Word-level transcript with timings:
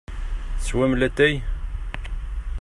Teswam 0.61 0.93
latay? 1.01 1.33